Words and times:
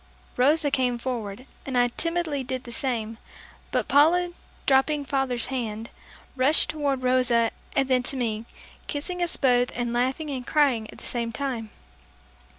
Rosa 0.35 0.71
came 0.71 0.97
forward, 0.97 1.45
and 1.63 1.77
I 1.77 1.89
timidly 1.89 2.43
did 2.43 2.63
the 2.63 2.71
same; 2.71 3.19
but 3.69 3.87
Paula 3.87 4.31
dropping 4.65 5.05
father's 5.05 5.45
hand, 5.53 5.91
rushed 6.35 6.71
toward 6.71 7.03
Rosa 7.03 7.51
and 7.75 7.87
then 7.87 8.01
to 8.09 8.17
me, 8.17 8.45
kissing 8.87 9.21
us 9.21 9.37
both 9.37 9.69
and 9.75 9.93
laughing 9.93 10.31
and 10.31 10.47
crying 10.47 10.89
at 10.89 10.97
the 10.97 11.05
same 11.05 11.31
time. 11.31 11.69